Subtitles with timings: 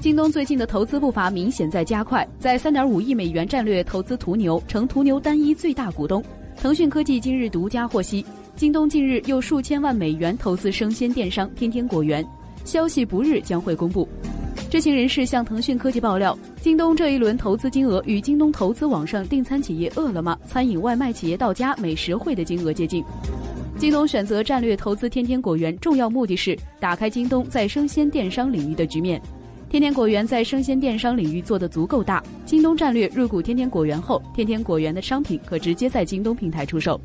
[0.00, 6.22] 京东最近的投资步伐明显在加快，在三点五亿美元战略投资途牛，成途牛单一最大股东。
[6.56, 8.24] 腾讯科技今日独家获悉，
[8.54, 12.24] 京东近日又数千万美元投资生鲜电商天天果园，
[12.64, 14.08] 消息不日将会公布。
[14.70, 23.02] 知情人士向腾讯科技爆料，京东这一轮投资金额与京东投资网上订餐企业饿了么、餐饮外卖企业到家美食汇的金额接近。
[23.76, 29.20] 京东选择战略投资天天果园，重要目的是打开京东在生鲜电商领域的局面。
[29.70, 36.98] 天天果园在生鲜电商领域做得足够大，京东战略入股天天果园后，天天果园的商品可直接在京东平台出售。